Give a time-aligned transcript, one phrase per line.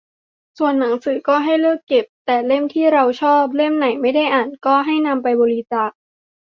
[0.57, 5.91] ส่วนหนังสือก็ให้เลือกเก็บแต่เล่มที่เราชอบ เล่มไหนไม่ได้อ่านก็ให้นำไปบริจาค